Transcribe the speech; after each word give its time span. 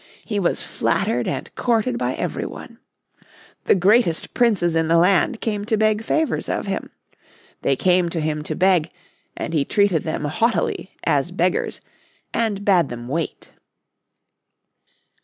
He 0.25 0.39
was 0.39 0.63
flattered 0.63 1.27
and 1.27 1.53
courted 1.53 1.99
by 1.99 2.15
every 2.15 2.47
one. 2.47 2.79
The 3.65 3.75
greatest 3.75 4.33
princes 4.33 4.75
in 4.75 4.87
the 4.87 4.97
land 4.97 5.41
came 5.41 5.63
to 5.65 5.77
beg 5.77 6.03
favours 6.03 6.49
of 6.49 6.65
him. 6.65 6.89
They 7.61 7.75
came 7.75 8.09
to 8.09 8.19
him 8.19 8.41
to 8.45 8.55
beg, 8.55 8.89
and 9.37 9.53
he 9.53 9.63
treated 9.63 10.01
them 10.01 10.25
haughtily 10.25 10.95
as 11.03 11.29
beggars, 11.29 11.81
and 12.33 12.65
bade 12.65 12.89
them 12.89 13.09
wait. 13.09 13.51